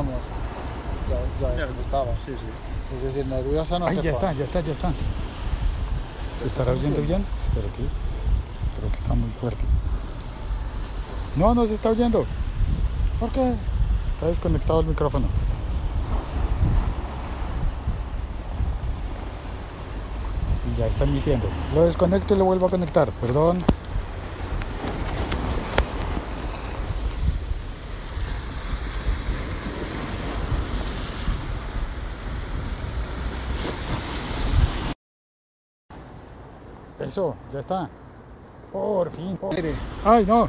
[0.00, 0.14] Vamos.
[1.42, 2.12] Ya, ya, estaba.
[2.24, 2.96] Sí, sí.
[2.96, 4.92] Es decir, nerviosa no Ay, ya está, ya está, ya está.
[6.40, 7.22] ¿Se estará oyendo bien?
[7.48, 7.82] Espero que,
[8.78, 9.62] creo que está muy fuerte.
[11.36, 12.24] No, no se está oyendo.
[13.18, 13.52] ¿Por qué?
[14.14, 15.26] Está desconectado el micrófono.
[20.72, 21.46] Y ya está emitiendo.
[21.74, 23.10] Lo desconecto y lo vuelvo a conectar.
[23.20, 23.58] Perdón.
[37.00, 37.88] Eso, ya está.
[38.72, 39.36] Por fin.
[39.36, 39.54] por-.
[40.04, 40.48] Ay, no.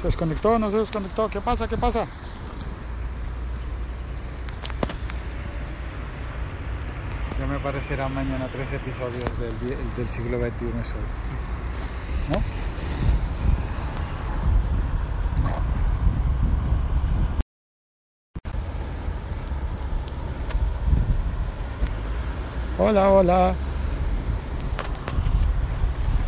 [0.00, 1.28] Se desconectó, no se desconectó.
[1.28, 1.68] ¿Qué pasa?
[1.68, 2.06] ¿Qué pasa?
[7.38, 9.58] Ya me aparecerán mañana tres episodios del,
[9.96, 11.02] del siglo XXI solo.
[12.30, 12.62] ¿No?
[22.78, 23.54] Hola, hola.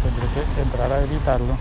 [0.03, 1.57] Tendré que entrar a editarlo.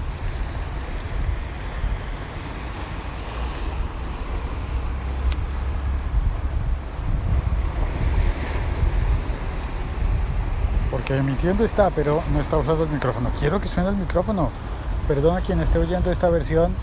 [10.92, 13.32] Porque emitiendo está, pero no está usando el micrófono.
[13.40, 14.52] Quiero que suene el micrófono.
[15.08, 16.76] Perdona quien esté oyendo esta versión.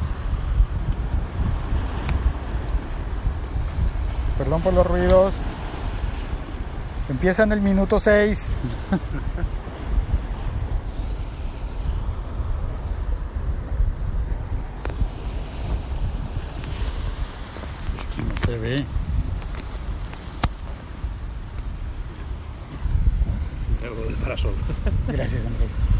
[4.36, 5.34] Perdón por los ruidos.
[7.08, 8.48] Empieza en el minuto 6.
[18.51, 18.84] se ve.
[25.09, 26.00] Gracias, Enrique.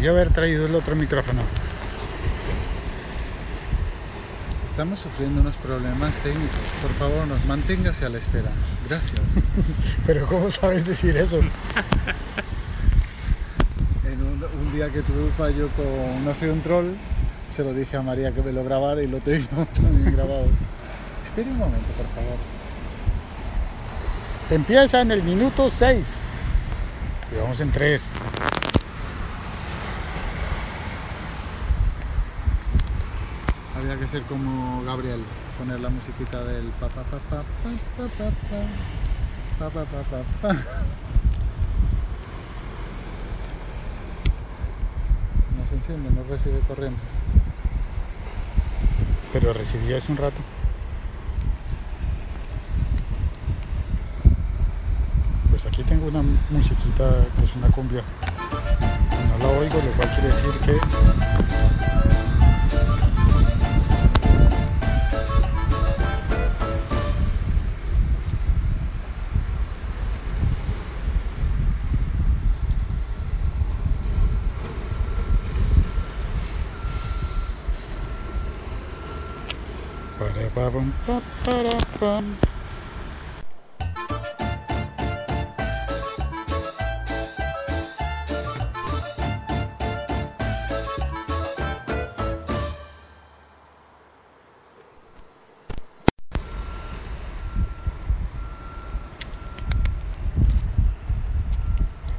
[0.00, 1.42] Debió haber traído el otro micrófono.
[4.66, 6.56] Estamos sufriendo unos problemas técnicos.
[6.80, 8.48] Por favor, nos manténgase a la espera.
[8.88, 9.20] Gracias.
[10.06, 11.40] Pero ¿cómo sabes decir eso?
[14.06, 16.94] En un, un día que tuve un fallo con no sé un troll,
[17.54, 20.46] se lo dije a María que me lo grabara y lo tengo también grabado.
[21.26, 22.38] Espere un momento, por favor.
[24.48, 26.16] Empieza en el minuto 6.
[27.32, 28.02] Y vamos en 3.
[33.80, 35.20] Había que ser como Gabriel,
[35.56, 37.44] poner la musiquita del pa pa pa pa
[37.96, 38.08] pa
[39.58, 40.52] pa pa pa pa pa.
[45.56, 47.00] No se enciende, no recibe corriente.
[49.32, 50.40] Pero recibí hace un rato.
[55.50, 58.02] Pues aquí tengo una musiquita que es una cumbia.
[59.28, 61.89] No la oigo, lo cual quiere decir que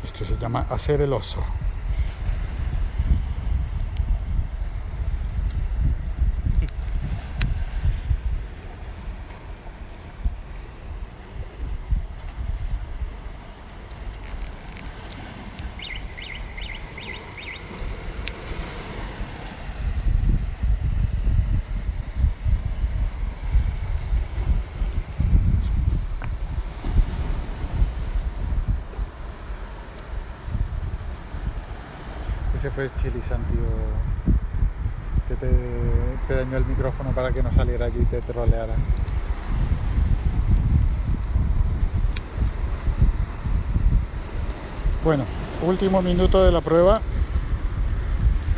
[0.03, 1.43] Esto se llama hacer el oso.
[32.75, 33.21] fue Chili
[35.27, 35.49] que te,
[36.27, 38.75] te, dañó el micrófono para que no saliera yo y te troleara.
[45.03, 45.25] Bueno,
[45.63, 47.01] último minuto de la prueba.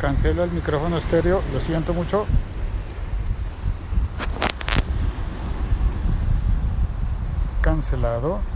[0.00, 2.26] Cancelo el micrófono estéreo, lo siento mucho.
[7.62, 8.53] Cancelado.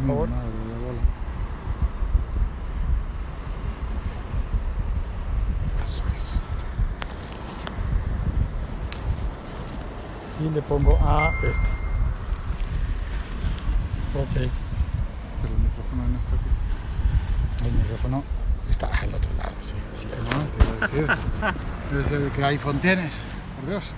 [0.00, 0.28] Por favor.
[0.28, 0.50] madre.
[5.82, 6.40] Eso es.
[10.40, 11.70] Y le pongo a este.
[14.16, 14.34] Ok.
[14.34, 17.66] Pero el micrófono no está aquí.
[17.66, 18.24] El micrófono
[18.68, 19.52] está al otro lado.
[19.62, 20.08] Sí, sí.
[20.08, 21.06] No, te iba a decir.
[21.90, 23.16] Es el que iPhone tienes,
[23.56, 23.92] por Dios.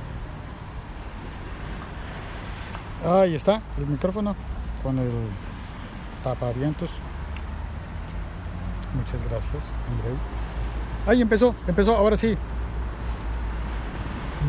[3.04, 4.34] Ahí está el micrófono
[4.82, 5.10] con el
[6.22, 6.90] tapavientos.
[8.94, 10.16] Muchas gracias, Andreu.
[11.06, 12.36] Ahí empezó, empezó, ahora sí.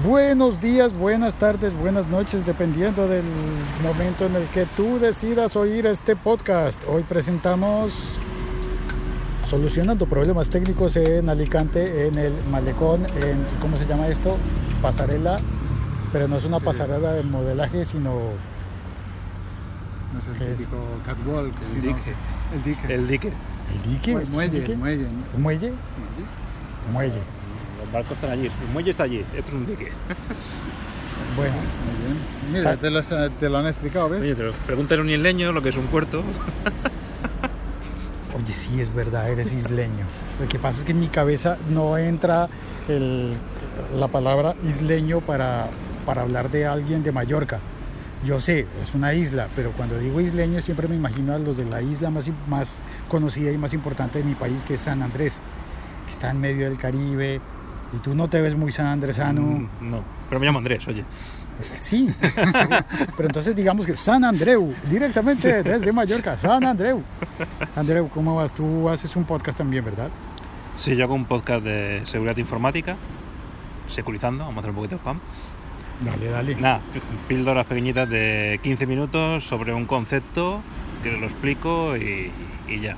[0.05, 3.23] Buenos días, buenas tardes, buenas noches, dependiendo del
[3.83, 6.83] momento en el que tú decidas oír este podcast.
[6.87, 8.17] Hoy presentamos
[9.53, 14.37] Solucionando problemas técnicos en Alicante, en el malecón, en, ¿cómo se llama esto?
[14.81, 15.37] Pasarela,
[16.11, 18.13] pero no es una pasarela de modelaje, sino
[20.13, 20.59] No es ¿Qué el es?
[20.59, 22.13] típico catwalk, El sino dique.
[22.53, 22.93] el dique.
[22.93, 23.27] El dique.
[23.73, 24.11] el dique.
[24.13, 24.75] Mu- ¿es un muelle, dique?
[24.75, 25.09] muelle, ¿no?
[25.35, 25.73] ¿Un muelle?
[26.91, 27.13] Muelle.
[27.15, 27.21] Muelle.
[27.81, 28.45] Los barcos están allí.
[28.45, 29.19] El muelle está allí.
[29.35, 29.91] Esto es un dique.
[31.37, 32.17] Bueno, Muy bien.
[32.51, 34.21] Mira, te lo, te lo han explicado, ¿ves?
[34.21, 36.21] Oye, te lo pregúntale a un isleño lo que es un puerto.
[38.35, 40.05] oye, sí es verdad, eres isleño.
[40.39, 42.49] Lo que pasa es que en mi cabeza no entra
[42.87, 43.33] el-
[43.95, 45.67] la palabra isleño para,
[46.05, 47.59] para hablar de alguien de Mallorca.
[48.25, 51.65] Yo sé, es una isla, pero cuando digo isleño siempre me imagino a los de
[51.65, 55.41] la isla más, más conocida y más importante de mi país, que es San Andrés,
[56.05, 57.41] que está en medio del Caribe.
[57.93, 59.41] Y tú no te ves muy sanandresano.
[59.41, 60.03] Mm, No.
[60.29, 61.03] Pero me llamo Andrés, oye.
[61.79, 62.11] Sí,
[63.15, 67.03] pero entonces digamos que San Andreu, directamente desde Mallorca, San Andreu.
[67.75, 68.51] Andreu, ¿cómo vas?
[68.53, 70.09] Tú haces un podcast también, ¿verdad?
[70.75, 72.95] Sí, yo hago un podcast de seguridad informática.
[73.87, 74.45] Securizando.
[74.45, 75.19] Vamos a hacer un poquito de spam.
[76.01, 76.55] Dale, dale.
[76.55, 76.81] Nada,
[77.27, 80.61] píldoras pequeñitas de 15 minutos sobre un concepto
[81.01, 82.31] que lo explico y,
[82.67, 82.97] y ya.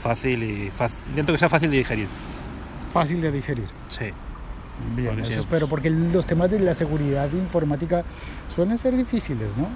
[0.00, 0.98] Fácil y fácil.
[1.10, 2.08] Intento que sea fácil de digerir.
[2.92, 3.66] Fácil de digerir.
[3.88, 4.06] Sí.
[4.94, 8.04] Bien, eso espero, porque los temas de la seguridad informática
[8.48, 9.68] suelen ser difíciles, ¿no?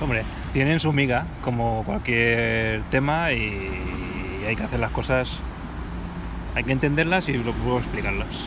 [0.00, 3.70] Hombre, tienen su miga, como cualquier tema, y
[4.46, 5.40] hay que hacer las cosas,
[6.56, 8.46] hay que entenderlas y luego explicarlas.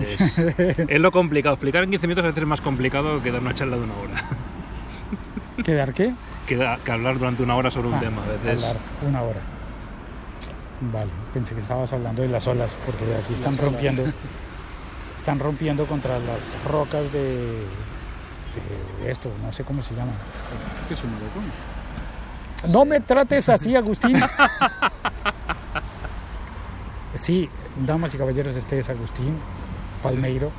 [0.00, 1.54] Es, es lo complicado.
[1.54, 3.94] Explicar en 15 minutos a veces es más complicado que dar una charla de una
[3.94, 4.24] hora.
[5.64, 6.14] ¿Quedar qué?
[6.46, 8.22] Que, da- que hablar durante una hora sobre un Ah, tema.
[8.22, 8.62] A veces.
[8.64, 8.76] Hablar
[9.08, 9.40] una hora.
[10.92, 13.72] Vale, pensé que estabas hablando de las olas, porque aquí están Las olas.
[13.72, 14.04] rompiendo,
[15.16, 17.62] están rompiendo contra las rocas de,
[19.02, 20.12] de esto, no sé cómo se llama.
[20.82, 21.44] Es que es un malecón.
[22.72, 24.20] No me trates así, Agustín.
[27.14, 27.48] Sí,
[27.86, 29.38] damas y caballeros, este es Agustín
[30.12, 30.50] Palmeiro.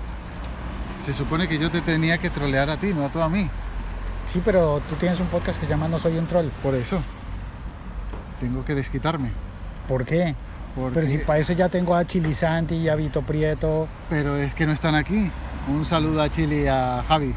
[1.06, 3.50] Se supone que yo te tenía que trolear a ti, no a tú a mí.
[4.26, 6.48] Sí, pero tú tienes un podcast que se llama No Soy un Troll.
[6.62, 7.02] Por eso.
[8.40, 9.32] Tengo que desquitarme.
[9.88, 10.36] ¿Por qué?
[10.76, 10.94] Porque...
[10.94, 13.88] Pero si para eso ya tengo a Chilisanti y a Vito Prieto.
[14.10, 15.32] Pero es que no están aquí.
[15.70, 17.34] Un saludo a Chile y a Javi.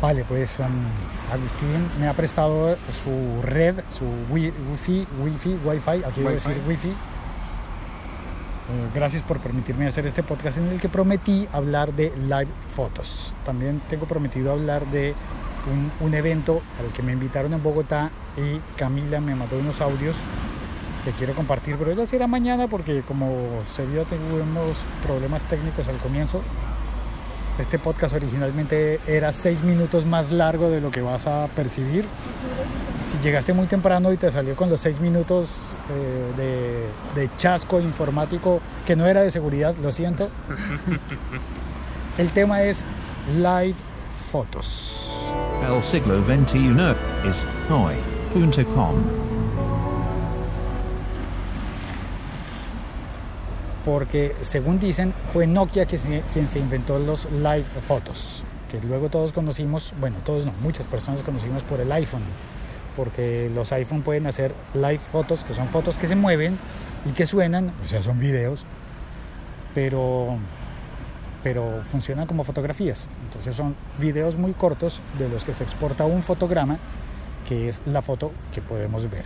[0.00, 0.66] Vale, pues um,
[1.32, 6.48] Agustín me ha prestado su red, su wi- wifi, wifi, wifi, aquí debo Wi-Fi.
[6.48, 6.92] decir wifi.
[8.70, 13.34] Eh, gracias por permitirme hacer este podcast en el que prometí hablar de live fotos.
[13.44, 15.14] También tengo prometido hablar de
[16.00, 20.16] un, evento al que me invitaron en Bogotá y Camila me mandó unos audios
[21.04, 24.22] que quiero compartir, pero ya será mañana porque como se vio tengo
[25.04, 26.40] problemas técnicos al comienzo.
[27.58, 32.06] Este podcast originalmente era seis minutos más largo de lo que vas a percibir.
[33.04, 35.50] Si llegaste muy temprano y te salió con los seis minutos
[35.90, 40.28] eh, de, de chasco informático que no era de seguridad, lo siento.
[42.18, 42.84] El tema es
[43.36, 43.74] live
[44.30, 45.10] fotos.
[45.66, 46.74] El siglo XXI
[47.28, 48.94] es hoy.com.
[53.84, 59.08] porque según dicen fue Nokia que se- quien se inventó los live fotos, que luego
[59.08, 62.22] todos conocimos, bueno, todos no, muchas personas conocimos por el iPhone,
[62.96, 66.58] porque los iPhone pueden hacer live fotos, que son fotos que se mueven
[67.04, 68.64] y que suenan, o sea, son videos,
[69.74, 70.38] pero
[71.42, 73.08] pero funcionan como fotografías.
[73.24, 76.78] Entonces son videos muy cortos de los que se exporta un fotograma,
[77.48, 79.24] que es la foto que podemos ver.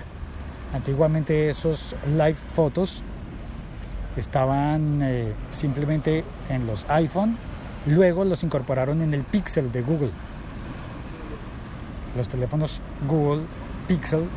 [0.72, 3.02] Antiguamente esos live fotos
[4.16, 7.36] estaban eh, simplemente en los iPhone,
[7.86, 10.10] luego los incorporaron en el Pixel de Google.
[12.16, 13.44] Los teléfonos Google
[13.86, 14.28] Pixel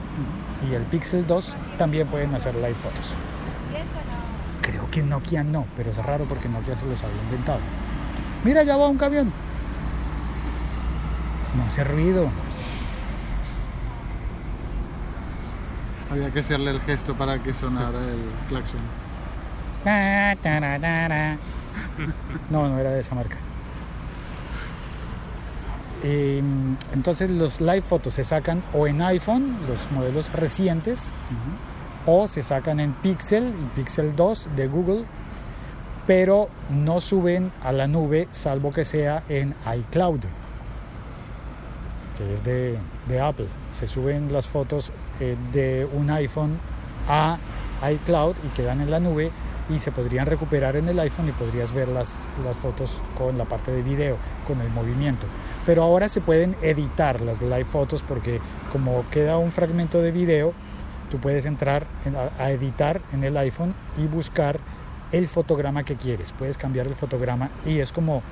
[0.69, 3.15] y el Pixel 2 también pueden hacer live fotos.
[4.61, 7.59] Creo que Nokia no, pero es raro porque Nokia se los había inventado.
[8.43, 9.31] Mira, ya va un camión.
[11.55, 12.29] No hace ruido.
[16.11, 18.81] Había que hacerle el gesto para que sonara el claxon.
[22.49, 23.37] No, no era de esa marca.
[26.03, 26.41] Eh,
[26.93, 31.11] entonces los live fotos se sacan o en iPhone, los modelos recientes,
[32.05, 35.05] o se sacan en Pixel y Pixel 2 de Google,
[36.07, 40.21] pero no suben a la nube salvo que sea en iCloud,
[42.17, 42.77] que es de,
[43.07, 43.47] de Apple.
[43.71, 46.57] Se suben las fotos eh, de un iPhone
[47.07, 47.37] a
[47.91, 49.31] iCloud y quedan en la nube
[49.69, 53.45] y se podrían recuperar en el iPhone y podrías ver las, las fotos con la
[53.45, 55.27] parte de video, con el movimiento.
[55.69, 60.51] Pero ahora se pueden editar las live fotos porque como queda un fragmento de video,
[61.11, 64.59] tú puedes entrar en- a, a editar en el iPhone y buscar
[65.11, 66.31] el fotograma que quieres.
[66.31, 68.23] Puedes cambiar el fotograma y es como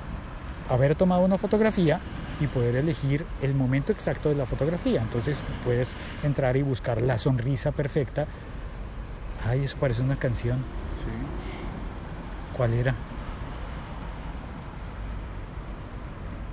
[0.68, 2.00] haber tomado una fotografía
[2.40, 5.00] y poder elegir el momento exacto de la fotografía.
[5.00, 8.26] Entonces puedes entrar y buscar la sonrisa perfecta.
[9.48, 10.56] Ay, eso parece una canción.
[10.96, 12.56] Sí.
[12.56, 12.96] ¿Cuál era?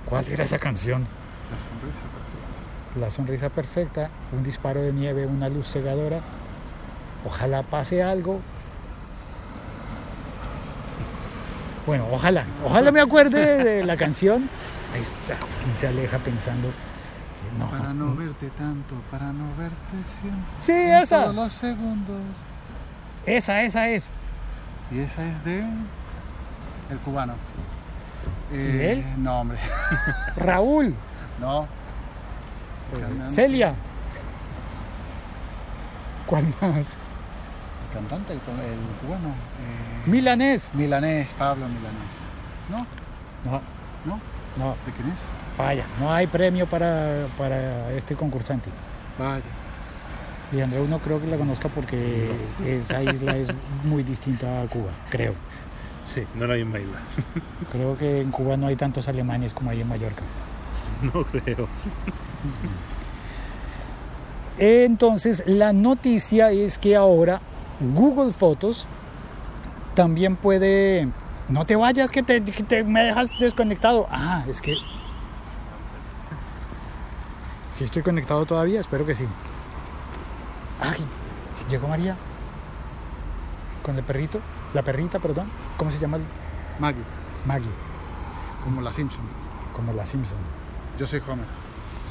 [0.06, 1.06] ¿Cuál era esa canción?
[1.50, 3.00] La sonrisa perfecta.
[3.00, 6.20] La sonrisa perfecta, un disparo de nieve, una luz cegadora.
[7.24, 8.40] Ojalá pase algo.
[11.86, 14.48] Bueno, ojalá, ojalá me acuerde de la canción.
[14.94, 16.70] Ahí está, Agustín se aleja pensando.
[17.58, 20.44] No, Para no verte tanto, para no verte siempre.
[20.58, 21.22] Sí, en esa.
[21.22, 22.20] Todos los segundos.
[23.24, 24.10] Esa, esa es.
[24.90, 25.60] Y esa es de.
[26.90, 27.34] El cubano.
[28.50, 28.98] ¿Fidel?
[29.00, 29.58] Eh, no, hombre.
[30.36, 30.94] Raúl,
[31.40, 31.64] No.
[31.64, 33.32] eh, Cantante.
[33.32, 33.74] Celia.
[36.26, 36.98] ¿Cuál más?
[37.88, 39.28] El cantante, el, el cubano.
[39.28, 40.70] eh, Milanés.
[40.74, 42.12] Milanés, Pablo Milanés.
[42.68, 42.78] ¿No?
[43.50, 43.60] No,
[44.04, 44.20] ¿No?
[44.56, 45.18] no, ¿De quién es?
[45.56, 45.84] falla.
[46.00, 48.68] No hay premio para, para este concursante.
[49.18, 49.42] Vaya.
[50.52, 52.30] Y Andreu no creo que la conozca porque
[52.64, 53.48] esa isla es
[53.84, 55.34] muy distinta a Cuba, creo.
[56.06, 56.98] Sí, no era misma isla.
[57.72, 60.22] Creo que en Cuba no hay tantos alemanes como hay en Mallorca.
[61.12, 61.68] No creo.
[64.58, 67.40] Entonces, la noticia es que ahora
[67.80, 68.86] Google Fotos
[69.94, 71.08] también puede...
[71.48, 74.06] No te vayas, que, te, que te- me dejas desconectado.
[74.10, 74.74] Ah, es que...
[77.76, 79.26] Si estoy conectado todavía, espero que sí.
[80.80, 80.98] Ay,
[81.68, 82.16] llegó María.
[83.82, 84.40] Con el perrito.
[84.72, 85.48] La perrita, perdón.
[85.76, 86.16] ¿Cómo se llama?
[86.18, 86.24] el-
[86.78, 87.02] Maggie,
[87.44, 87.70] Maggie,
[88.64, 89.24] como la Simpson.
[89.74, 90.38] como la Simpson.
[90.98, 91.46] Yo soy Homer.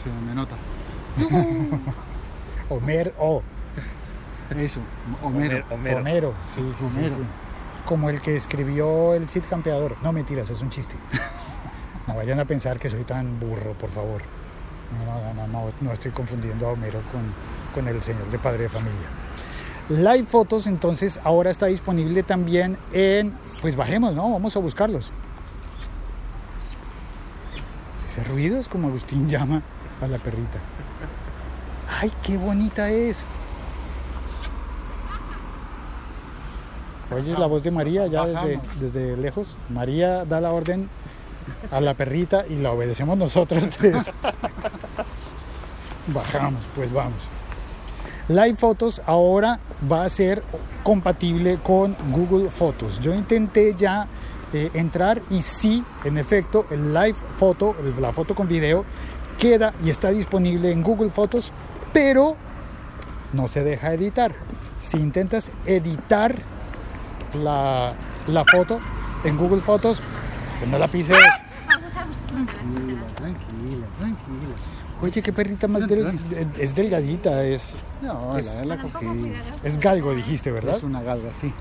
[0.03, 0.55] Se me nota.
[2.69, 3.41] Homer, oh,
[4.55, 4.79] Eso,
[5.23, 5.63] Homero.
[5.71, 5.97] Homero.
[5.99, 7.17] Homero, sí, sí, sí.
[7.85, 9.95] Como el que escribió el Cid Campeador.
[10.01, 10.95] No, mentiras, es un chiste.
[12.07, 14.21] No vayan a pensar que soy tan burro, por favor.
[15.07, 17.23] No, no, no, no, no estoy confundiendo a Homero con,
[17.73, 19.07] con el señor de padre de familia.
[19.89, 24.31] Live Fotos entonces ahora está disponible también en, pues bajemos, ¿no?
[24.31, 25.11] Vamos a buscarlos.
[28.07, 29.61] Ese ruido es como Agustín llama
[30.01, 30.59] a la perrita.
[32.01, 33.25] ¡Ay, qué bonita es!
[37.11, 39.57] Oyes la voz de María ya desde, desde lejos.
[39.69, 40.89] María da la orden
[41.71, 44.11] a la perrita y la obedecemos nosotros tres.
[46.07, 47.29] Bajamos, pues vamos.
[48.27, 49.59] Live Photos ahora
[49.91, 50.43] va a ser
[50.83, 52.99] compatible con Google Fotos.
[52.99, 54.07] Yo intenté ya
[54.53, 58.85] eh, entrar y sí, en efecto, el Live Photo, el- la foto con video,
[59.37, 61.51] queda y está disponible en Google Fotos,
[61.91, 62.37] pero
[63.33, 64.33] no se deja editar.
[64.79, 66.35] Si intentas editar
[67.33, 67.91] la,
[68.27, 68.79] la foto
[69.25, 70.01] en Google Fotos,
[70.59, 71.17] pues no la pises.
[72.45, 74.55] Tranquila, tranquila, tranquila.
[75.01, 76.17] Oye, qué perrita más del-
[76.57, 79.33] es delgadita, es, No, Es- la, la cogí.
[79.63, 80.77] es galgo, dijiste, ¿verdad?
[80.77, 81.53] Es una galga, sí.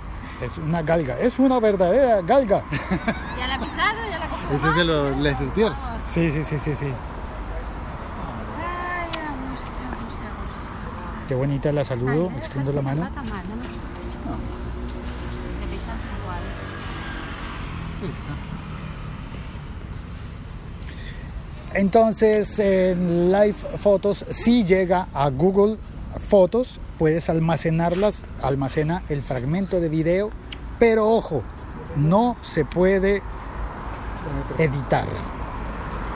[0.42, 2.64] Es una galga, es una verdadera galga.
[3.38, 3.98] ¿Ya la ha pisado?
[4.10, 4.52] ¿Ya la ha cogido?
[4.54, 5.74] Ese es de los Les Tiers.
[6.06, 6.86] Sí, sí, sí, sí, sí.
[6.86, 6.92] Ay,
[9.14, 11.28] vamos, vamos, vamos.
[11.28, 13.00] Qué bonita la saludo, Ay, extiendo la mano.
[13.02, 13.34] mal, no me-
[15.60, 16.42] Te besaste igual.
[18.02, 18.53] Lista.
[21.74, 25.76] Entonces, en Live Fotos sí llega a Google
[26.18, 30.30] Fotos, puedes almacenarlas, almacena el fragmento de video,
[30.78, 31.42] Pero ojo,
[31.96, 33.22] no se puede
[34.58, 35.06] editar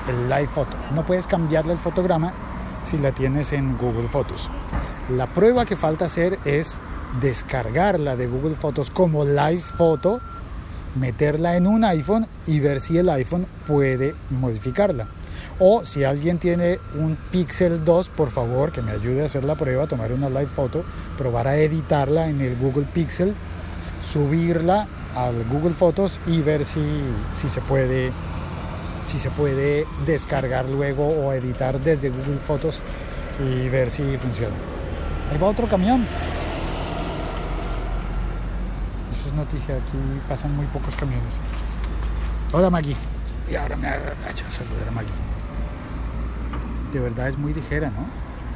[0.09, 0.77] el live photo.
[0.95, 2.33] No puedes cambiarle el fotograma
[2.85, 4.51] si la tienes en Google Fotos.
[5.11, 6.79] La prueba que falta hacer es
[7.21, 10.21] descargarla de Google Fotos como live photo,
[10.95, 15.09] meterla en un iPhone y ver si el iPhone puede modificarla.
[15.61, 19.57] O si alguien tiene un Pixel 2, por favor que me ayude a hacer la
[19.57, 20.85] prueba, tomar una live photo,
[21.17, 23.35] probar a editarla en el Google Pixel,
[24.01, 24.87] subirla
[25.17, 26.81] al Google Fotos y ver si,
[27.35, 28.13] si se puede
[29.05, 32.83] si se puede descargar luego o editar desde Google Fotos
[33.41, 34.55] y ver si funciona.
[35.33, 36.07] Ahí va otro camión.
[39.13, 39.99] Eso es noticia, aquí
[40.29, 41.35] pasan muy pocos camiones.
[42.53, 42.97] Hola Maggie.
[43.51, 45.28] Y ahora me agacho a saludar a Maggie.
[46.93, 48.07] De verdad es muy ligera, ¿no?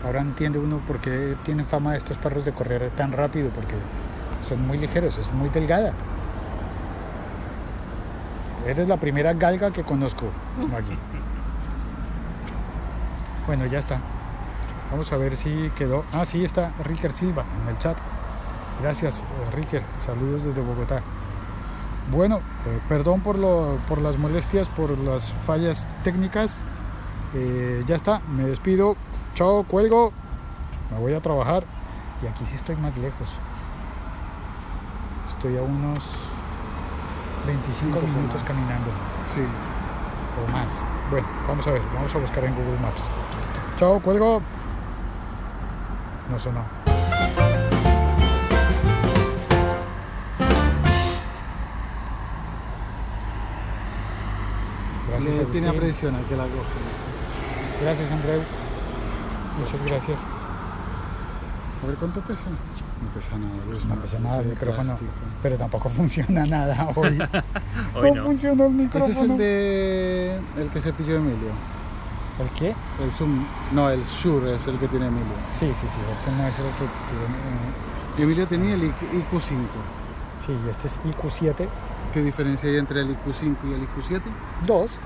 [0.06, 3.74] Ahora entiende uno por qué tienen fama estos perros de correr tan rápido, porque
[4.48, 5.92] son muy ligeros, es muy delgada.
[8.66, 10.26] Eres la primera galga que conozco,
[10.70, 10.96] Maggie.
[13.46, 14.00] Bueno, ya está.
[14.90, 16.04] Vamos a ver si quedó.
[16.12, 17.96] Ah, sí, está Ricker Silva en el chat.
[18.80, 19.82] Gracias, eh, Ricker.
[19.98, 21.02] Saludos desde Bogotá.
[22.10, 22.36] Bueno,
[22.66, 26.64] eh, perdón por, lo, por las molestias, por las fallas técnicas.
[27.34, 28.96] Eh, ya está, me despido.
[29.34, 30.12] Chao, cuelgo.
[30.90, 31.64] Me voy a trabajar.
[32.22, 33.28] Y aquí sí estoy más lejos.
[35.30, 36.04] Estoy a unos
[37.46, 38.90] 25 poco minutos caminando
[39.32, 39.40] Sí.
[39.40, 40.84] o más.
[41.10, 43.08] Bueno, vamos a ver, vamos a buscar en Google Maps.
[43.78, 44.40] Chao, cuelgo.
[46.30, 46.62] No sonó.
[55.08, 56.44] Gracias, Le tiene aprehensión al que la.
[57.82, 58.40] Gracias, Andreu.
[59.58, 60.20] Muchas gracias.
[61.82, 62.44] A ver cuánto pesa.
[62.48, 63.54] No pesa nada.
[63.76, 65.10] es No cosa nada el micrófono, plástico.
[65.42, 67.18] pero tampoco funciona nada hoy.
[67.94, 68.22] Hoy no, no.
[68.24, 69.12] funciona el Este micrófono.
[69.12, 70.40] es el de.
[70.58, 71.50] el que se pilló Emilio.
[72.38, 72.74] ¿El qué?
[73.02, 73.44] El Zoom.
[73.72, 75.34] No, el Shure es el que tiene Emilio.
[75.50, 76.88] Sí, sí, sí, este no es el que tiene...
[78.18, 79.56] Emilio tenía el IQ5.
[80.44, 81.68] Sí, este es IQ7
[82.12, 84.20] ¿Qué diferencia hay entre el IQ5 y el IQ7?
[84.66, 84.90] 2.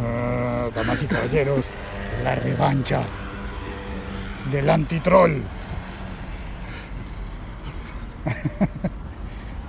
[0.00, 1.74] Ah, damas y caballeros,
[2.22, 3.02] la revancha
[4.52, 5.42] del antitroll.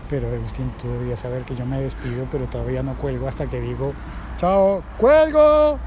[0.10, 3.60] Pero Agustín, tú deberías saber que yo me despido, pero todavía no cuelgo hasta que
[3.60, 3.94] digo,
[4.38, 5.80] chao, cuelgo.